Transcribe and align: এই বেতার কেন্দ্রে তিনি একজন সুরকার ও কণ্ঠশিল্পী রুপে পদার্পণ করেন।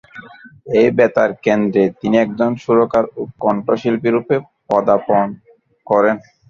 এই 0.79 0.89
বেতার 0.97 1.31
কেন্দ্রে 1.45 1.83
তিনি 1.99 2.15
একজন 2.19 2.51
সুরকার 2.63 3.03
ও 3.11 3.21
কণ্ঠশিল্পী 3.43 4.09
রুপে 4.09 4.35
পদার্পণ 4.69 5.25
করেন। 5.87 6.15